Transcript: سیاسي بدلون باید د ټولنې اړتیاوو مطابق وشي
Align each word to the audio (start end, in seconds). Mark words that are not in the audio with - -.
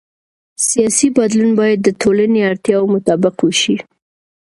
سیاسي 0.67 1.07
بدلون 1.17 1.51
باید 1.59 1.79
د 1.83 1.87
ټولنې 2.01 2.39
اړتیاوو 2.49 2.91
مطابق 2.95 3.35
وشي 3.41 3.75